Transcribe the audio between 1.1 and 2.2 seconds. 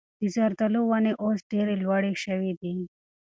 اوس ډېرې لوړې